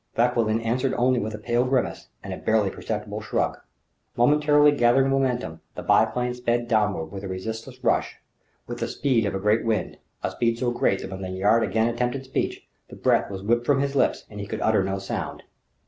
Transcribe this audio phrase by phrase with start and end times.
[0.15, 3.59] Vauquelin answered only with a pale grimace and a barely perceptible shrug.
[4.17, 8.17] Momentarily gathering momentum, the biplane sped downward with a resistless rush,
[8.65, 11.87] with the speed of a great wind a speed so great that when Lanyard again
[11.87, 15.43] attempted speech, the breath was whipped from his lips and he could utter no sound.